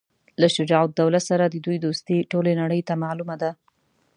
له 0.41 0.47
شجاع 0.55 0.81
الدوله 0.89 1.19
سره 1.29 1.43
د 1.47 1.55
دوی 1.65 1.77
دوستي 1.85 2.17
ټولي 2.31 2.53
نړۍ 2.61 2.81
ته 2.87 2.93
معلومه 3.03 3.35
ده. 3.41 3.51